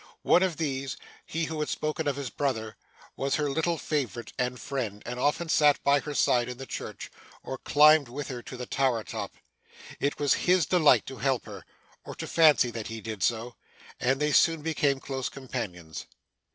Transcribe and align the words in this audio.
One 0.23 0.41
of 0.41 0.57
these 0.57 0.97
he 1.27 1.43
who 1.45 1.59
had 1.59 1.69
spoken 1.69 2.07
of 2.07 2.15
his 2.15 2.31
brother 2.31 2.75
was 3.15 3.35
her 3.35 3.51
little 3.51 3.77
favourite 3.77 4.33
and 4.39 4.59
friend, 4.59 5.03
and 5.05 5.19
often 5.19 5.47
sat 5.47 5.83
by 5.83 5.99
her 5.99 6.15
side 6.15 6.49
in 6.49 6.57
the 6.57 6.65
church, 6.65 7.11
or 7.43 7.59
climbed 7.59 8.07
with 8.09 8.27
her 8.29 8.41
to 8.41 8.57
the 8.57 8.65
tower 8.65 9.03
top. 9.03 9.35
It 9.99 10.17
was 10.17 10.33
his 10.49 10.65
delight 10.65 11.05
to 11.05 11.17
help 11.17 11.45
her, 11.45 11.65
or 12.03 12.15
to 12.15 12.25
fancy 12.25 12.71
that 12.71 12.87
he 12.87 12.99
did 12.99 13.21
so, 13.21 13.57
and 13.99 14.19
they 14.19 14.31
soon 14.31 14.63
became 14.63 14.99
close 14.99 15.29
companions. 15.29 16.07